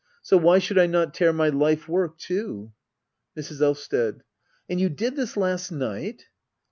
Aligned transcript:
So 0.23 0.35
why 0.35 0.57
should 0.57 0.79
I 0.79 0.87
not 0.87 1.13
tear 1.13 1.31
my 1.31 1.49
life 1.49 1.87
work 1.87 2.17
too? 2.17 2.73
Mrs. 3.37 3.61
Elvsted. 3.61 4.21
And 4.67 4.81
you 4.81 4.89
did 4.89 5.15
this 5.15 5.37
last 5.37 5.69
night 5.71 6.23